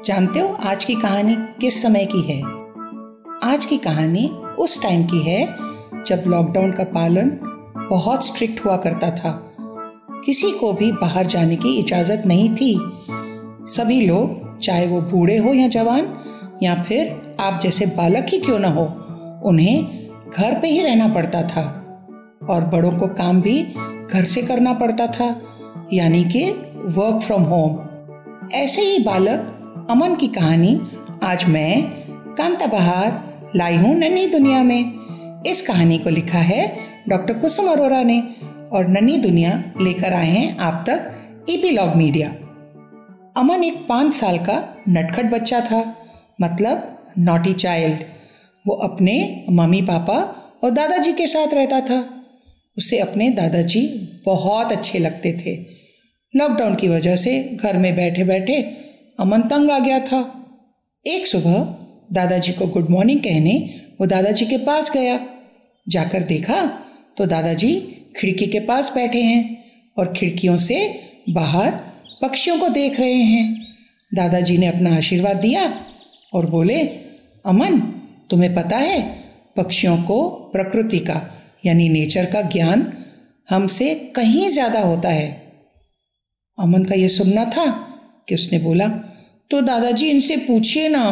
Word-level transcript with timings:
जानते 0.04 0.40
हो 0.40 0.48
आज 0.48 0.84
की 0.84 0.94
कहानी 0.94 1.36
किस 1.60 1.82
समय 1.82 2.08
की 2.12 2.20
है? 2.20 2.42
आज 3.52 3.64
की 3.64 3.78
कहानी 3.78 4.28
उस 4.58 4.82
टाइम 4.82 5.04
की 5.04 5.18
है 5.18 5.56
जब 6.06 6.24
लॉकडाउन 6.26 6.72
का 6.72 6.84
पालन 6.84 7.32
बहुत 7.90 8.26
स्ट्रिक्ट 8.26 8.64
हुआ 8.64 8.76
करता 8.76 9.10
था। 9.10 9.54
किसी 10.24 10.50
को 10.50 10.72
भी 10.72 10.92
बाहर 10.92 11.26
जाने 11.26 11.56
की 11.56 11.78
इजाज़त 11.78 12.22
नहीं 12.26 12.56
थी। 12.56 12.80
सभी 13.74 14.06
लोग, 14.06 14.58
चाहे 14.58 14.86
वो 14.86 15.00
बूढ़े 15.00 15.36
हो 15.36 15.54
या 15.54 15.68
जवान, 15.68 16.18
या 16.62 16.82
फिर 16.82 17.36
आप 17.40 17.60
जैसे 17.60 17.86
बालक 17.86 18.26
ही 18.28 18.38
क्यों 18.38 18.58
ना 18.58 18.68
हो, 18.68 19.04
उन्हें 19.44 19.97
घर 20.36 20.58
पे 20.60 20.68
ही 20.68 20.80
रहना 20.82 21.08
पड़ता 21.08 21.42
था 21.42 21.62
और 22.50 22.64
बड़ों 22.64 22.90
को 22.98 23.06
काम 23.14 23.40
भी 23.40 23.62
घर 24.12 24.24
से 24.24 24.42
करना 24.42 24.72
पड़ता 24.72 25.06
था, 25.06 25.28
यानी 25.92 26.24
कि 26.24 26.50
वर्क 26.96 27.22
फ्रॉम 27.22 27.42
होम 27.42 28.48
ऐसे 28.52 28.82
ही 28.82 28.98
बालक 28.98 29.86
अमन 29.90 30.14
की 30.14 30.28
कहानी 30.28 30.80
आज 31.24 31.44
मैं, 31.44 31.82
कांता 32.34 32.66
बहार, 32.66 33.50
लाई 33.56 33.76
हूँ 33.76 33.94
नन्ही 33.94 34.26
दुनिया 34.26 34.62
में। 34.62 35.42
इस 35.46 35.66
कहानी 35.66 35.98
को 35.98 36.10
लिखा 36.10 36.38
है 36.38 36.76
डॉक्टर 37.08 37.38
कुसुम 37.38 37.70
अरोरा 37.70 38.02
ने 38.02 38.20
और 38.72 38.88
नन्ही 38.88 39.16
दुनिया 39.16 39.62
लेकर 39.80 40.14
आए 40.14 40.30
हैं 40.30 40.56
आप 40.58 40.84
तक 40.88 41.10
ईपीलॉग 41.48 41.94
मीडिया 41.96 42.28
अमन 43.36 43.64
एक 43.64 43.86
पाँच 43.88 44.14
साल 44.14 44.38
का 44.38 44.62
नटखट 44.88 45.30
बच्चा 45.30 45.60
था 45.60 45.82
मतलब 46.40 46.98
नॉटी 47.18 47.52
चाइल्ड 47.52 48.02
वो 48.66 48.74
अपने 48.74 49.44
मम्मी 49.50 49.82
पापा 49.82 50.16
और 50.64 50.70
दादाजी 50.70 51.12
के 51.12 51.26
साथ 51.26 51.54
रहता 51.54 51.80
था। 51.80 51.98
उसे 52.78 52.98
अपने 52.98 53.30
दादाजी 53.30 53.86
बहुत 54.26 54.72
अच्छे 54.72 54.98
लगते 54.98 55.32
थे। 55.32 55.54
लॉकडाउन 56.36 56.74
की 56.74 56.88
वजह 56.88 57.16
से 57.16 57.42
घर 57.42 57.76
में 57.76 57.96
बैठे 57.96 58.24
बैठे 58.24 58.60
अमन 59.20 59.42
तंग 59.42 59.70
आ 59.70 59.78
गया 59.78 60.00
था। 60.00 60.20
एक 61.06 61.26
सुबह 61.26 61.54
दादाजी 62.12 62.52
को 62.52 62.66
गुड 62.66 62.90
मॉर्निंग 62.90 63.20
कहने 63.20 63.74
वो 64.00 64.06
दादाजी 64.06 64.46
के 64.46 64.56
पास 64.56 64.90
गया। 64.92 65.18
जाकर 65.88 66.22
देखा 66.22 66.64
तो 67.16 67.26
दादाजी 67.26 67.74
खिड़की 68.16 68.46
के 68.46 68.60
पास 68.60 68.92
बैठे 68.94 69.22
हैं 69.22 69.64
और 69.98 70.12
खिड़कियों 70.12 70.56
से 70.56 70.78
बाहर 71.30 71.70
पक्षियों 72.22 72.58
को 72.58 72.68
देख 72.68 73.00
रहे 73.00 73.12
हैं। 73.12 73.66
दादाजी 74.14 74.58
ने 74.58 74.66
अपना 74.66 74.96
आशीर्वाद 74.96 75.36
दिया 75.36 75.62
और 76.32 76.46
बोले, 76.46 76.80
अमन 77.46 77.80
तुम्हें 78.30 78.54
पता 78.54 78.76
है, 78.76 79.00
पक्षियों 79.56 79.96
को 80.02 80.28
प्रकृति 80.52 80.98
का, 81.00 81.20
यानी 81.66 81.88
नेचर 81.88 82.24
का 82.24 82.42
ज्ञान 82.42 82.92
हमसे 83.48 83.94
कहीं 84.16 84.48
ज़्यादा 84.48 84.80
होता 84.80 85.08
है। 85.08 85.30
अमन 86.58 86.84
का 86.84 86.94
यह 86.94 87.08
सुनना 87.08 87.44
था 87.46 87.66
कि 88.28 88.34
उसने 88.34 88.58
बोला 88.58 88.88
तो 89.50 89.60
दादाजी 89.60 90.08
इनसे 90.08 90.36
पूछिए 90.38 90.88
ना, 90.88 91.04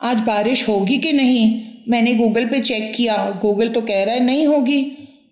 आज 0.00 0.20
बारिश 0.20 0.68
होगी 0.68 0.98
कि 0.98 1.12
नहीं? 1.12 1.64
मैंने 1.88 2.14
गूगल 2.14 2.46
पे 2.46 2.60
चेक 2.60 2.92
किया, 2.96 3.16
गूगल 3.42 3.68
तो 3.68 3.80
कह 3.80 4.02
रहा 4.04 4.14
है 4.14 4.24
नहीं 4.24 4.46
होगी, 4.46 4.80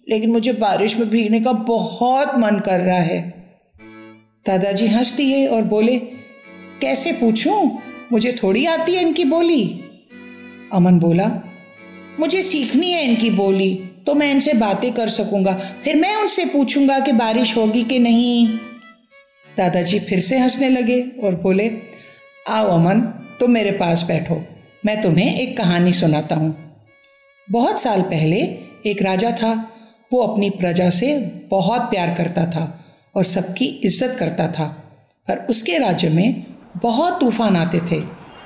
लेकिन 0.08 0.30
मुझे 0.30 0.52
बारिश 0.52 0.96
में 0.96 1.08
भीगने 1.10 1.40
का 1.40 1.52
बहुत 1.52 2.36
मन 2.38 2.58
कर 2.58 2.80
रहा 2.80 3.00
है। 3.00 3.20
दादाजी 4.46 4.86
हंस 4.86 5.12
दिए 5.12 5.46
और 5.46 5.62
बोले, 5.64 5.98
कैसे 6.80 7.12
पूछूँ? 7.12 7.82
मुझे 8.12 8.32
थोड़ी 8.42 8.64
आती 8.66 8.94
है 8.94 9.02
इनकी 9.02 9.24
बोली। 9.24 9.62
अमन 10.72 10.98
बोला, 10.98 11.26
मुझे 12.20 12.42
सीखनी 12.42 12.90
है 12.92 13.02
इनकी 13.04 13.30
बोली 13.32 13.74
तो 14.06 14.14
मैं 14.14 14.30
इनसे 14.30 14.52
बातें 14.54 14.92
कर 14.92 15.08
सकूँगा। 15.08 15.52
फिर 15.84 15.96
मैं 15.96 16.14
उनसे 16.16 16.44
पूछूँगा 16.44 16.98
कि 17.00 17.12
बारिश 17.12 17.56
होगी 17.56 17.82
कि 17.82 17.98
नहीं। 17.98 18.46
दादाजी 19.48 19.98
फिर 20.00 20.20
से 20.20 20.38
हंसने 20.38 20.68
लगे 20.68 21.00
और 21.22 21.34
बोले, 21.34 21.70
आओ 22.46 22.68
अमन, 22.70 23.00
तुम 23.40 23.50
मेरे 23.50 23.70
पास 23.72 24.02
बैठो, 24.02 24.42
मैं 24.86 25.00
तुम्हें 25.02 25.34
एक 25.34 25.56
कहानी 25.58 25.92
सुनाता 25.92 26.36
हूँ। 26.36 26.54
बहुत 27.48 27.80
साल 27.80 28.02
पहले 28.02 28.36
एक 28.86 29.02
राजा 29.02 29.30
था, 29.32 29.52
वो 30.12 30.22
अपनी 30.22 30.50
प्रजा 30.52 30.88
से 30.90 31.16
बहुत 31.50 31.90
प्यार 31.90 32.14
करता 32.14 32.44
था 32.46 32.64
और 33.14 33.24
सबकी 33.24 33.66
इज़्ज़त 33.84 34.16
करता 34.18 34.46
था। 34.48 34.66
पर 35.28 35.46
उसके 35.50 35.78
राज्य 35.78 36.08
में 36.08 36.44
बहुत 36.76 37.20
तूफ़ान 37.20 37.56
आते 37.56 37.80
थे। 37.90 38.00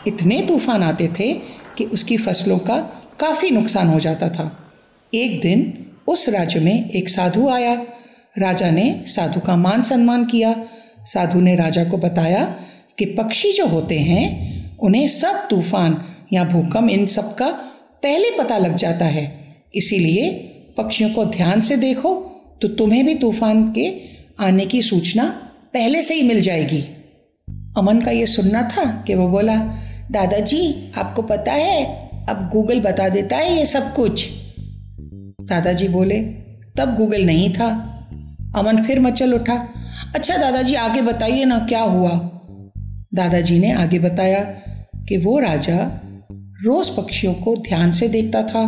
इतने 0.06 0.41
तूफ़ान 0.43 0.83
आते 0.83 1.09
थे 1.21 1.33
कि 1.78 1.84
उसकी 1.84 2.16
फ़सलों 2.16 2.59
का 2.59 2.77
काफ़ी 3.21 3.50
नुकसान 3.50 3.88
हो 3.88 4.00
जाता 4.00 4.28
था। 4.28 4.50
एक 5.12 5.41
दिन 5.41 5.72
उस 6.09 6.28
राज्य 6.28 6.61
में 6.61 6.91
एक 6.91 7.09
साधु 7.09 7.49
आया। 7.49 7.75
राजा 8.38 8.71
ने 8.71 9.03
साधु 9.06 9.41
का 9.41 9.56
मान 9.56 9.83
सम्मान 9.83 10.25
किया। 10.25 10.55
साधु 11.05 11.41
ने 11.41 11.55
राजा 11.56 11.84
को 11.84 11.99
बताया 11.99 12.44
कि 12.99 13.05
पक्षी 13.05 13.53
जो 13.53 13.66
होते 13.66 13.99
हैं, 13.99 14.78
उन्हें 14.78 15.06
सब 15.06 15.47
तूफ़ान 15.50 16.00
या 16.32 16.44
भूकंप 16.44 16.91
इन 16.91 17.06
सब 17.06 17.34
का 17.34 17.49
पहले 18.03 18.31
पता 18.31 18.59
लग 18.59 18.77
जाता 18.77 19.05
है। 19.05 19.25
इसीलिए 19.75 20.31
पक्षियों 20.78 21.11
को 21.11 21.25
ध्यान 21.25 21.61
से 21.61 21.77
देखो 21.77 22.15
तो 22.62 22.69
तुम्हें 22.69 23.05
भी 23.06 23.15
तूफ़ान 23.15 23.71
के 23.72 23.93
आने 24.41 24.67
की 24.67 24.82
सूचना 24.82 25.25
पहले 25.75 26.03
से 26.03 26.15
ही 26.15 26.22
मिल 26.22 26.41
जाएगी। 26.41 26.81
अमन 27.77 28.00
का 28.00 28.11
ये 28.11 28.27
सुनना 28.27 28.62
था 28.62 28.84
कि 29.06 29.15
वो 29.15 29.28
बोला 29.28 29.56
दादाजी, 30.10 30.93
आपको 30.98 31.22
पता 31.22 31.53
है, 31.53 32.10
अब 32.28 32.50
गूगल 32.53 32.81
बता 32.81 33.09
देता 33.09 33.37
है 33.37 33.56
ये 33.56 33.66
सब 33.66 33.94
कुछ। 33.94 34.28
दादाजी 35.43 35.88
बोले, 35.88 36.16
तब 36.76 36.94
गूगल 36.97 37.25
नहीं 37.25 37.53
था। 37.53 37.69
अमन 38.56 38.82
फिर 38.82 39.00
मचल 39.00 39.32
उठा 39.32 39.69
अच्छा 40.15 40.37
दादाजी, 40.37 40.75
आगे 40.75 41.03
बताइए 41.03 41.44
ना 41.44 41.59
क्या 41.59 41.82
हुआ? 41.82 42.10
दादाजी 43.15 43.59
ने 43.59 43.72
आगे 43.72 43.99
बताया 43.99 44.41
कि 45.09 45.16
वो 45.16 45.38
राजा 45.38 46.00
रोज 46.32 46.88
पक्षियों 46.88 47.34
को 47.34 47.56
ध्यान 47.56 47.93
से 47.93 48.09
देखता 48.09 48.43
था 48.43 48.62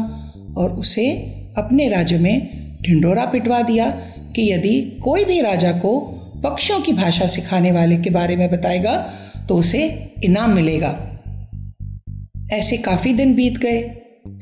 और 0.57 0.73
उसे 0.73 1.11
अपने 1.59 1.89
राज्य 1.89 2.19
में 2.19 2.49
ढिंडोरा 2.83 3.25
पिटवा 3.25 3.63
दिया 3.63 3.91
कि 4.37 4.53
यदि 4.53 5.01
कोई 5.03 5.25
भी 5.25 5.41
राजा 5.41 5.73
को 5.73 6.01
पक्षियों 6.45 6.81
की 6.81 6.93
भाषा 6.93 7.27
सिखाने 7.27 7.73
वाले 7.73 7.97
के 7.97 8.11
बारे 8.11 8.37
में 8.37 8.51
बताएगा 8.51 9.13
तो 9.49 9.57
उसे 9.57 10.13
इनाम 10.25 10.51
मिलेगा। 10.51 11.12
ऐसे 12.53 12.77
काफ़ी 12.77 13.13
दिन 13.15 13.35
बीत 13.35 13.59
गए। 13.59 13.83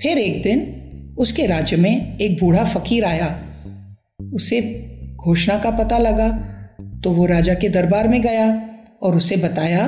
फिर 0.02 0.18
एक 0.18 0.42
दिन 0.42 1.16
उसके 1.18 1.46
राज्य 1.46 1.76
में 1.76 2.18
एक 2.18 2.38
बूढ़ा 2.40 2.64
फकीर 2.64 3.04
आया। 3.04 3.28
उसे 4.34 4.60
घोषणा 5.16 5.58
का 5.58 5.70
पता 5.70 5.98
लगा 5.98 6.28
तो 7.04 7.10
वो 7.12 7.26
राजा 7.26 7.54
के 7.54 7.68
दरबार 7.68 8.08
में 8.08 8.20
गया 8.22 8.70
और 9.02 9.16
उसे 9.16 9.36
बताया 9.36 9.86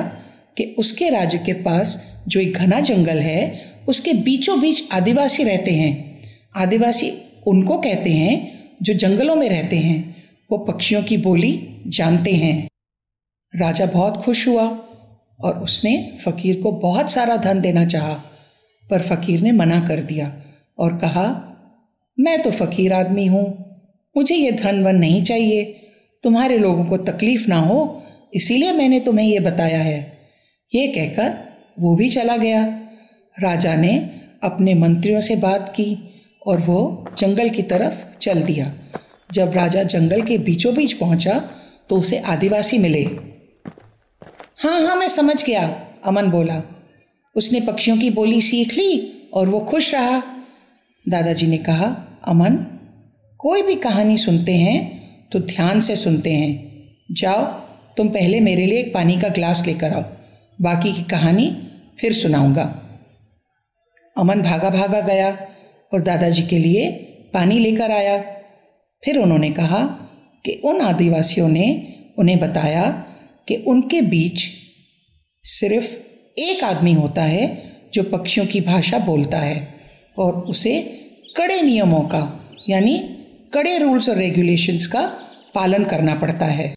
कि 0.57 0.63
उसके 0.77 1.09
राज्य 1.09 1.37
के 1.37 1.53
पास 1.53 2.23
जो 2.27 2.39
एक 2.39 2.53
घना 2.53 2.79
जंगल 2.79 3.19
है, 3.19 3.61
उसके 3.87 4.13
बीचों 4.13 4.59
बीच 4.61 4.83
आदिवासी 4.91 5.43
रहते 5.43 5.71
हैं। 5.71 6.21
आदिवासी 6.55 7.11
उनको 7.47 7.77
कहते 7.77 8.09
हैं 8.09 8.59
जो 8.81 8.93
जंगलों 8.93 9.35
में 9.35 9.47
रहते 9.49 9.77
हैं। 9.77 10.15
वो 10.51 10.57
पक्षियों 10.57 11.03
की 11.03 11.17
बोली 11.17 11.81
जानते 11.87 12.31
हैं। 12.31 12.67
राजा 13.53 13.85
बहुत 13.85 14.17
खुश 14.17 14.47
हुआ 14.47 14.65
और 15.39 15.59
उसने 15.59 16.19
फ़कीर 16.25 16.61
को 16.61 16.71
बहुत 16.71 17.11
सारा 17.11 17.37
धन 17.37 17.61
देना 17.61 17.85
चाहा, 17.85 18.13
पर 18.89 19.01
फ़कीर 19.01 19.41
ने 19.41 19.51
मना 19.51 19.79
कर 19.87 19.99
दिया 19.99 20.31
और 20.77 20.97
कहा, 20.97 21.25
मैं 22.19 22.41
तो 22.41 22.51
फ़कीर 22.51 22.93
आदमी 22.93 23.25
हूँ, 23.25 23.45
मुझे 24.17 24.35
ये 24.35 24.51
धन 24.51 24.83
वन 24.83 24.95
नहीं 24.95 25.23
चाहिए, 25.23 25.63
तुम्हारे 26.23 26.57
लोगों 26.57 26.85
को 26.85 26.97
तकलीफ़ 26.97 27.47
ना 27.49 27.59
हो, 27.59 28.03
इसीलिए 28.33 28.71
मैंने 28.71 28.99
तुम्हें 28.99 29.25
ये 29.25 29.39
बताया 29.39 29.79
है। 29.79 29.99
ये 30.73 30.87
कहकर 30.87 31.33
वो 31.79 31.95
भी 31.95 32.09
चला 32.09 32.37
गया। 32.37 32.63
राजा 33.37 33.75
ने 33.75 33.95
अपने 34.43 34.73
मंत्रियों 34.73 35.21
से 35.21 35.35
बात 35.35 35.69
की 35.69 35.97
और 36.47 36.59
वो 36.59 37.05
जंगल 37.17 37.49
की 37.49 37.61
तरफ़ 37.61 38.17
चल 38.17 38.41
दिया। 38.41 38.73
जब 39.33 39.53
राजा 39.53 39.83
जंगल 39.83 40.21
के 40.21 40.37
बीचों 40.37 40.73
बीच 40.75 40.93
पहुँचा 40.93 41.39
तो 41.89 41.97
उसे 41.97 42.17
आदिवासी 42.17 42.77
मिले। 42.77 43.03
हाँ 44.63 44.79
हाँ 44.81 44.95
मैं 44.95 45.07
समझ 45.07 45.43
गया, 45.43 45.61
अमन 46.05 46.29
बोला। 46.31 46.61
उसने 47.35 47.59
पक्षियों 47.61 47.97
की 47.97 48.09
बोली 48.09 48.41
सीख 48.41 48.73
ली 48.73 49.13
और 49.33 49.49
वो 49.49 49.59
खुश 49.59 49.93
रहा। 49.93 50.21
दादाजी 51.05 51.47
ने 51.47 51.57
कहा, 51.57 51.87
अमन, 52.27 52.55
कोई 53.39 53.61
भी 53.61 53.75
कहानी 53.75 54.17
सुनते 54.17 54.51
हैं 54.51 55.29
तो 55.29 55.39
ध्यान 55.39 55.79
से 55.79 55.95
सुनते 55.95 56.31
हैं। 56.31 57.05
जाओ, 57.11 57.43
तुम 57.97 58.09
पहले 58.09 58.39
मेरे 58.39 58.65
लिए 58.65 58.79
एक 58.79 58.93
पानी 58.93 59.19
का 59.19 59.29
ग्लास 59.29 59.65
लेकर 59.67 59.93
आओ, 59.93 60.03
बाकी 60.61 60.93
की 60.93 61.03
कहानी 61.03 61.47
फिर 61.99 62.13
सुनाऊँगा। 62.13 62.63
अमन 64.17 64.41
भागा 64.41 64.69
भागा 64.69 65.01
गया 65.01 65.37
और 65.93 66.01
दादाजी 66.01 66.43
के 66.43 66.59
लिए 66.59 66.91
पानी 67.33 67.59
लेकर 67.59 67.91
आया। 67.91 68.17
फिर 69.03 69.17
उन्होंने 69.17 69.51
कहा 69.51 69.85
कि 70.45 70.61
उन 70.65 70.81
आदिवासियों 70.81 71.49
ने 71.49 71.67
उन्हें 72.17 72.39
बताया 72.39 73.05
कि 73.47 73.55
उनके 73.55 74.01
बीच 74.01 74.43
सिर्फ़ 75.43 75.85
एक 76.39 76.63
आदमी 76.63 76.93
होता 76.93 77.23
है 77.23 77.71
जो 77.93 78.03
पक्षियों 78.03 78.45
की 78.47 78.61
भाषा 78.61 78.99
बोलता 78.99 79.39
है 79.39 79.67
और 80.17 80.33
उसे 80.33 80.79
कड़े 81.37 81.61
नियमों 81.61 82.01
का, 82.01 82.55
यानी 82.69 82.97
कड़े 83.53 83.77
रूल्स 83.77 84.09
और 84.09 84.15
रेगुलेशंस 84.15 84.87
का 84.87 85.01
पालन 85.55 85.83
करना 85.83 86.15
पड़ता 86.15 86.45
है। 86.45 86.73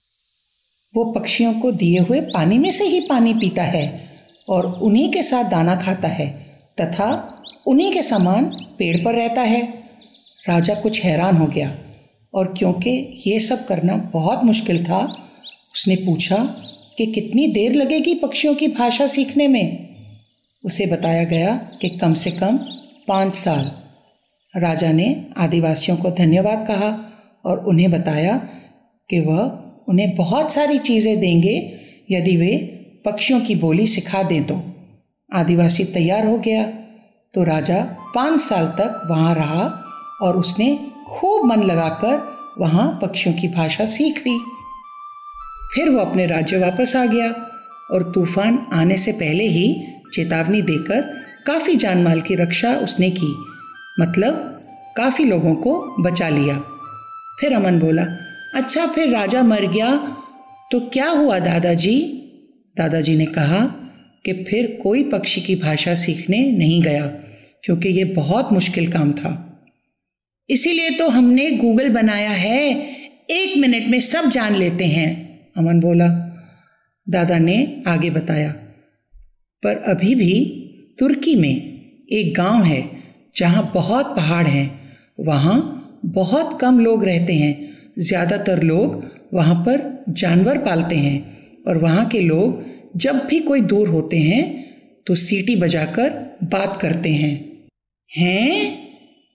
वो 0.94 1.04
पक्षियों 1.12 1.52
को 1.60 1.72
दिए 1.72 1.98
हुए 1.98 2.20
पानी 2.20 2.58
में 2.58 2.70
से 2.70 2.84
ही 2.84 3.00
पानी 3.00 3.34
पीता 3.34 3.62
है 3.62 4.08
और 4.48 4.66
उन्हीं 4.66 5.12
के 5.12 5.22
साथ 5.22 5.44
दाना 5.44 5.76
खाता 5.76 6.08
है 6.08 6.28
तथा 6.80 7.28
उन्हीं 7.68 7.92
के 7.92 8.02
समान 8.02 8.44
पेड़ 8.78 9.04
पर 9.04 9.14
रहता 9.14 9.42
है। 9.42 9.62
राजा 10.48 10.74
कुछ 10.74 11.04
हैरान 11.04 11.36
हो 11.36 11.46
गया 11.46 11.78
और 12.34 12.54
क्योंकि 12.58 13.22
ये 13.26 13.40
सब 13.40 13.66
करना 13.66 13.96
बहुत 13.96 14.44
मुश्किल 14.44 14.84
था 14.84 15.26
उसने 15.76 15.96
पूछा 15.96 16.36
कि 16.98 17.06
कितनी 17.06 17.46
देर 17.46 17.72
लगेगी 17.72 18.14
पक्षियों 18.14 18.54
की 18.54 18.68
भाषा 18.68 19.06
सीखने 19.06 19.48
में? 19.48 19.88
उसे 20.64 20.86
बताया 20.86 21.24
गया 21.24 21.60
कि 21.80 21.88
कम 21.88 22.14
से 22.14 22.30
कम 22.30 22.58
पाँच 23.08 23.34
साल। 23.34 23.70
राजा 24.60 24.92
ने 24.92 25.26
आदिवासियों 25.36 25.96
को 25.96 26.10
धन्यवाद 26.10 26.66
कहा 26.68 27.12
और 27.44 27.58
उन्हें 27.58 27.90
बताया 27.90 28.36
कि 29.10 29.20
वह 29.20 29.42
उन्हें 29.88 30.16
बहुत 30.16 30.52
सारी 30.52 30.78
चीज़ें 30.78 31.20
देंगे 31.20 31.80
यदि 32.10 32.36
वे 32.36 32.56
पक्षियों 33.04 33.40
की 33.40 33.54
बोली 33.54 33.86
सिखा 33.86 34.22
दें 34.22 34.44
तो। 34.44 34.62
आदिवासी 35.34 35.84
तैयार 35.84 36.26
हो 36.26 36.38
गया। 36.38 36.64
तो 37.34 37.44
राजा 37.44 37.82
पाँच 38.14 38.40
साल 38.40 38.66
तक 38.66 39.06
वहाँ 39.10 39.34
रहा 39.34 39.82
और 40.22 40.36
उसने 40.36 40.78
खूब 41.08 41.44
मन 41.44 41.62
लगाकर 41.62 42.36
वहाँ 42.58 42.98
पक्षियों 43.02 43.36
की 43.36 43.48
भाषा 43.48 43.84
सीख 43.84 44.26
ली। 44.26 44.38
फिर 45.76 45.88
वो 45.88 45.98
अपने 45.98 46.26
राज्य 46.26 46.58
वापस 46.58 46.96
आ 46.96 47.04
गया 47.06 47.30
और 47.90 48.10
तूफ़ान 48.14 48.58
आने 48.72 48.96
से 48.96 49.12
पहले 49.12 49.44
ही 49.44 49.66
चेतावनी 50.14 50.62
देकर 50.62 51.00
काफ़ी 51.46 51.76
जान 51.76 52.02
माल 52.02 52.20
की 52.20 52.34
रक्षा 52.34 52.74
उसने 52.76 53.10
की 53.10 53.34
मतलब 54.00 54.34
काफ़ी 54.96 55.24
लोगों 55.24 55.54
को 55.54 56.02
बचा 56.02 56.28
लिया। 56.28 56.58
फिर 57.40 57.52
अमन 57.52 57.78
बोला 57.80 58.02
अच्छा 58.54 58.86
फिर 58.86 59.08
राजा 59.08 59.42
मर 59.42 59.66
गया 59.66 59.96
तो 60.72 60.80
क्या 60.80 61.08
हुआ 61.08 61.38
दादाजी? 61.38 61.98
दादाजी 62.76 63.16
ने 63.16 63.26
कहा 63.26 63.64
कि 64.24 64.32
फिर 64.44 64.78
कोई 64.82 65.02
पक्षी 65.02 65.40
की 65.40 65.54
भाषा 65.56 65.94
सीखने 65.94 66.38
नहीं 66.52 66.82
गया, 66.82 67.06
क्योंकि 67.64 67.88
ये 67.88 68.04
बहुत 68.04 68.52
मुश्किल 68.52 68.90
काम 68.92 69.12
था। 69.12 69.42
इसीलिए 70.48 70.90
तो 70.90 71.08
हमने 71.08 71.50
गूगल 71.50 71.88
बनाया 71.88 72.30
है, 72.30 72.72
एक 73.30 73.56
मिनट 73.58 73.88
में 73.88 74.00
सब 74.00 74.30
जान 74.30 74.54
लेते 74.54 74.84
हैं। 74.84 75.25
अमन 75.56 75.80
बोला, 75.80 76.08
दादा 77.06 77.38
ने 77.38 77.56
आगे 77.86 78.10
बताया, 78.10 78.50
पर 79.62 79.76
अभी 79.88 80.14
भी 80.14 80.34
तुर्की 80.98 81.34
में 81.36 81.54
एक 82.12 82.34
गाँव 82.36 82.62
है 82.64 82.82
जहाँ 83.34 83.70
बहुत 83.74 84.14
पहाड़ 84.16 84.46
हैं, 84.46 84.68
वहाँ 85.20 85.56
बहुत 86.14 86.58
कम 86.60 86.78
लोग 86.80 87.04
रहते 87.04 87.32
हैं, 87.32 87.54
ज़्यादातर 87.98 88.62
लोग 88.62 89.02
वहाँ 89.34 89.54
पर 89.64 90.04
जानवर 90.10 90.58
पालते 90.58 90.96
हैं, 90.96 91.18
और 91.66 91.78
वहाँ 91.78 92.06
के 92.06 92.20
लोग 92.20 92.64
जब 92.96 93.24
भी 93.26 93.38
कोई 93.40 93.60
दूर 93.62 93.88
होते 93.88 94.18
हैं 94.18 94.44
तो 95.06 95.14
सीटी 95.14 95.56
बजाकर 95.56 96.10
बात 96.44 96.78
करते 96.80 97.10
हैं। 97.12 97.34
हैं? 98.12 98.86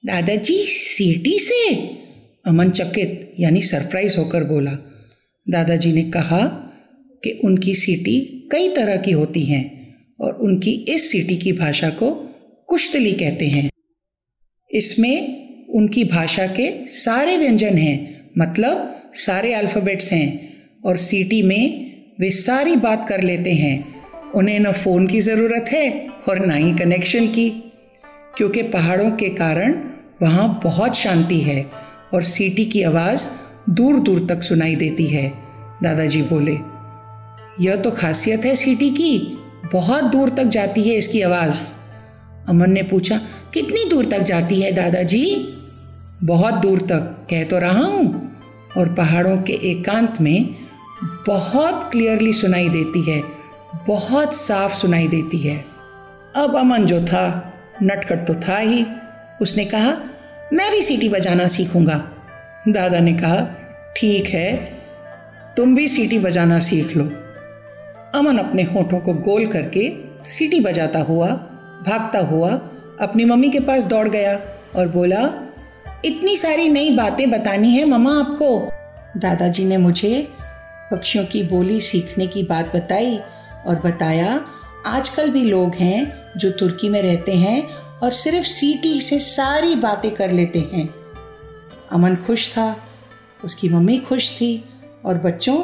दादाजी, 0.04 0.58
सीटी 0.68 1.38
से? 1.40 1.76
अमन 2.46 2.70
चकित, 2.70 3.34
यानी 3.40 3.62
सरप्राइज़ 3.62 4.18
होकर 4.18 4.44
बोला 4.44 4.72
दादाजी 5.48 5.92
ने 5.94 6.04
कहा 6.12 6.46
कि 7.24 7.32
उनकी 7.44 7.74
सीटी 7.76 8.20
कई 8.52 8.70
तरह 8.70 8.98
की 8.98 9.12
होती 9.12 9.44
हैं 9.44 9.64
और 10.20 10.34
उनकी 10.34 10.72
इस 10.90 11.12
सीटी 11.12 11.38
की 11.38 11.52
भाषा 11.54 11.90
को 11.90 12.10
कुश्तली 12.70 13.12
कहते 13.14 13.48
हैं। 13.48 13.70
इसमें 14.72 15.68
उनकी 15.70 16.04
भाषा 16.04 16.48
के 16.48 16.70
सारे 16.88 17.38
व्यंजन 17.38 17.78
हैं 17.78 18.30
मतलब 18.38 19.02
सारे 19.16 19.54
अल्फ़ाबेट्स 19.54 20.12
हैं 20.12 20.28
और 20.86 20.98
सीटी 20.98 21.42
में 21.42 22.16
वे 22.20 22.30
सारी 22.32 22.76
बात 22.76 23.08
कर 23.10 23.22
लेते 23.22 23.54
हैं। 23.54 24.32
उन्हें 24.32 24.60
न 24.60 24.72
फ़ोन 24.72 25.08
की 25.08 25.20
ज़रूरत 25.22 25.66
है 25.72 25.90
और 26.30 26.46
ना 26.46 26.54
ही 26.54 26.74
कनेक्शन 26.74 27.28
की, 27.28 27.50
क्योंकि 28.38 28.62
पहाड़ों 28.64 29.12
के 29.12 29.30
कारण 29.30 29.74
वहाँ 30.22 30.60
बहुत 30.64 30.96
शांति 30.96 31.40
है 31.40 31.66
और 32.14 32.24
सीटी 32.24 32.66
की 32.66 32.84
आवाज़ 32.84 33.30
दूर 33.72 34.00
दूर 34.00 34.26
तक 34.30 34.44
सुनाई 34.44 34.76
देती 34.76 35.06
है। 35.06 35.34
दादाजी 35.84 36.22
बोले, 36.22 36.58
यह 37.60 37.76
तो 37.76 37.92
खासियत 37.92 38.46
है 38.46 38.56
सीटी 38.56 38.90
की, 38.90 39.38
बहुत 39.74 40.04
दूर 40.04 40.30
तक 40.30 40.44
जाती 40.44 40.84
है 40.84 40.96
इसकी 40.96 41.22
आवाज़। 41.22 41.74
अमन 42.48 42.72
ने 42.72 42.84
पूछा, 42.84 43.22
कितनी 43.54 43.90
दूर 43.90 44.06
तक 44.06 44.20
जाती 44.20 44.62
है 44.62 44.72
दादाजी? 44.72 45.26
बहुत 46.24 46.54
दूर 46.54 46.82
तक, 46.82 47.28
कह 47.30 47.44
तो 47.44 47.60
रहा 47.60 47.86
हूँ। 47.86 48.32
और 48.78 48.94
पहाड़ों 48.94 49.38
के 49.38 49.54
एकांत 49.54 50.22
में 50.22 50.56
बहुत 51.28 51.90
क्लियरली 51.92 52.34
सुनाई 52.34 52.70
देती 52.70 53.12
है, 53.12 53.24
बहुत 53.88 54.36
साफ़ 54.36 54.74
सुनाई 54.74 55.08
देती 55.08 55.38
है। 55.38 55.66
अब 56.36 56.56
अमन 56.58 56.86
जो 56.86 57.02
था 57.02 57.54
नटकट 57.84 58.28
तो 58.28 58.34
था 58.34 58.58
ही। 58.58 58.86
उसने 59.42 59.66
कहा, 59.66 59.98
मैं 60.54 60.72
भी 60.72 60.82
सीटी 60.82 61.10
बजाना 61.10 61.48
सीखूँगा। 61.48 62.04
दादा 62.68 63.00
ने 63.00 63.14
कहा 63.14 63.58
ठीक 63.98 64.28
है, 64.30 64.56
तुम 65.58 65.76
भी 65.76 65.88
सीटी 65.88 66.20
बजाना 66.20 66.60
सीख 66.60 66.96
लो। 66.98 67.04
अमन 68.16 68.38
अपने 68.38 68.64
होठों 68.64 69.00
को 69.00 69.14
गोल 69.14 69.46
करके 69.46 69.92
सीटी 70.26 70.60
बजाता 70.60 71.00
हुआ, 71.00 71.28
भागता 71.88 72.20
हुआ 72.20 72.50
अपनी 73.02 73.26
मम्मी 73.26 73.50
के 73.50 73.60
पास 73.60 73.86
दौड़ 73.86 74.08
गया 74.08 74.40
और 74.76 74.88
बोला, 74.88 75.22
इतनी 76.06 76.36
सारी 76.38 76.68
नई 76.70 76.96
बातें 76.96 77.30
बतानी 77.32 77.76
है 77.76 77.86
मम्मा 77.86 78.20
आपको? 78.20 78.72
दादाजी 79.18 79.66
ने 79.66 79.78
मुझे 79.78 80.28
पक्षियों 80.92 81.26
की 81.26 81.44
बोली 81.44 81.80
सीखने 81.82 82.28
की 82.28 82.44
बात 82.44 82.76
बताई 82.76 83.20
और 83.66 83.82
बताया, 83.86 84.40
आजकल 84.86 85.30
भी 85.30 85.44
लोग 85.44 85.76
हैं 85.76 86.14
जो 86.38 86.52
तुर्की 86.52 86.90
में 86.90 87.02
रहते 87.02 87.36
हैं 87.36 87.64
और 88.04 88.12
सिर्फ़ 88.12 88.48
सीटी 88.48 89.02
से 89.02 89.20
सारी 89.20 89.76
बातें 89.76 90.12
कर 90.12 90.32
लेते 90.32 90.60
हैं। 90.74 90.88
अमन 91.92 92.16
खुश 92.16 92.50
था 92.50 92.76
उसकी 93.44 93.70
मम्मी 93.70 93.98
खुश 93.98 94.32
थी 94.32 94.66
और 95.06 95.18
बच्चों, 95.18 95.64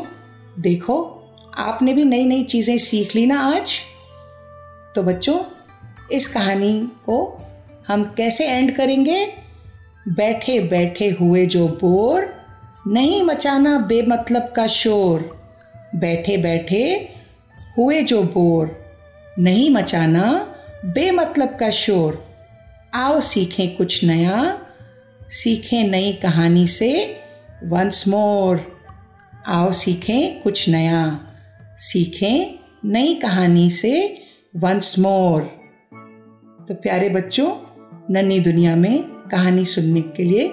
देखो, 0.60 1.14
आपने 1.58 1.94
भी 1.94 2.06
नई 2.06 2.26
नई 2.26 2.44
चीज़ें 2.44 2.78
सीख 2.78 3.16
ली 3.16 3.26
ना 3.26 3.40
आज? 3.40 3.74
तो 4.96 5.04
बच्चों, 5.04 5.40
इस 6.12 6.28
कहानी 6.28 6.92
को 7.06 7.48
हम 7.88 8.04
कैसे 8.18 8.48
एंड 8.48 8.76
करेंगे? 8.76 9.34
बैठे 10.08 10.60
बैठे 10.60 11.10
हुए 11.10 11.46
जो 11.46 11.68
बोर, 11.68 12.34
नहीं 12.88 13.24
मचाना 13.24 13.80
बेमतलब 13.80 14.54
का 14.56 14.68
शोर। 14.68 15.38
बैठे 15.96 16.38
बैठे 16.38 17.16
हुए 17.78 18.02
जो 18.02 18.24
बोर, 18.24 18.86
नहीं 19.40 19.70
मचाना 19.70 20.56
बेमतलब 20.86 21.58
का 21.60 21.70
शोर। 21.70 22.28
आओ 22.94 23.22
सीखें 23.22 23.76
कुछ 23.76 24.04
नया, 24.04 24.62
सीखें 25.30 25.84
नई 25.84 26.14
कहानी 26.14 26.68
से 26.68 27.22
वंस 27.64 28.04
मोर 28.08 28.60
आओ 29.48 29.72
सीखें 29.72 30.42
कुछ 30.42 30.68
नया। 30.70 31.00
सीखें 31.78 32.60
नई 32.86 33.14
कहानी 33.16 33.70
से 33.70 33.94
वंस 34.56 34.94
मोर 35.00 35.42
तो 36.70 36.74
प्यारे 36.74 37.10
बच्चों, 37.10 37.50
नन्ही 38.12 38.40
दुनिया 38.40 38.76
में 38.76 39.04
कहानी 39.32 39.66
सुनने 39.66 40.02
के 40.02 40.24
लिए 40.24 40.48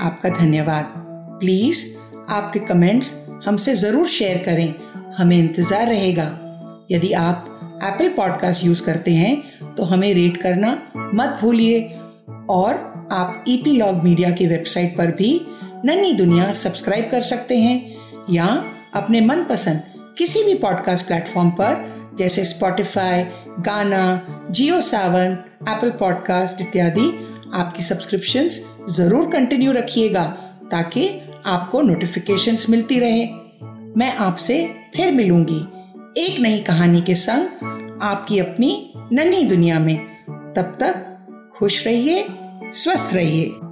आपका 0.00 0.28
धन्यवाद। 0.38 0.92
प्लीज़ 1.40 1.86
आपके 2.28 2.58
कमेंट्स 2.58 3.14
हमसे 3.46 3.74
ज़रूर 3.74 4.06
शेयर 4.08 4.42
करें। 4.44 4.74
हमें 5.16 5.36
इंतज़ार 5.38 5.86
रहेगा। 5.86 6.26
यदि 6.90 7.12
आप 7.12 7.80
एप्पल 7.84 8.08
पॉडकास्ट 8.08 8.64
यूज़ 8.64 8.84
करते 8.84 9.10
हैं 9.10 9.74
तो 9.74 9.84
हमें 9.84 10.12
रेट 10.14 10.36
करना 10.36 10.72
मत 11.14 11.38
भूलिए। 11.42 11.80
और 12.50 13.08
आप 13.12 13.44
ई 13.48 13.56
पी 13.56 13.72
लॉग 13.72 14.02
मीडिया 14.04 14.30
की 14.30 14.46
वेबसाइट 14.46 14.96
पर 14.98 15.10
भी 15.12 15.40
नन्ही 15.84 16.12
दुनिया 16.12 16.52
सब्सक्राइब 16.52 17.08
कर 17.10 17.20
सकते 17.20 17.58
हैं 17.58 17.96
या 18.30 18.46
अपने 18.94 19.20
मनपसंद 19.20 19.82
किसी 20.18 20.42
भी 20.44 20.54
पॉडकास्ट 20.54 21.06
प्लेटफॉर्म 21.06 21.50
पर, 21.50 21.88
जैसे 22.18 22.44
स्पॉटिफाई 22.44 23.22
गाना 23.60 24.02
जियो 24.50 24.80
सावन 24.80 25.36
एप्पल 25.68 25.90
पॉडकास्ट 25.90 26.60
इत्यादि, 26.60 27.06
आपकी 27.54 27.82
सब्सक्रिप्शंस 27.82 28.60
ज़रूर 28.90 29.30
कंटिन्यू 29.30 29.72
रखिएगा, 29.72 30.24
ताकि 30.70 31.08
आपको 31.46 31.80
नोटिफिकेशंस 31.80 32.66
मिलती 32.70 32.98
रहे। 32.98 33.26
मैं 33.96 34.14
आपसे 34.16 34.74
फिर 34.96 35.12
मिलूँगी 35.12 35.60
एक 36.18 36.40
नई 36.40 36.58
कहानी 36.58 37.00
के 37.00 37.14
संग 37.14 37.98
आपकी 38.02 38.38
अपनी 38.38 38.92
नन्ही 39.12 39.44
दुनिया 39.44 39.78
में। 39.78 39.96
तब 40.56 40.76
तक 40.80 41.06
खुश 41.54 41.86
रहिए, 41.86 42.26
स्वस्थ 42.64 43.14
रहिए। 43.14 43.69